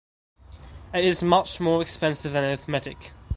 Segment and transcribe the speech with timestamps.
[0.95, 3.11] It is much more expensive than arithmetic.